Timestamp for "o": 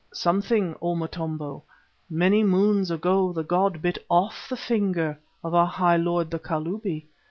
0.81-0.95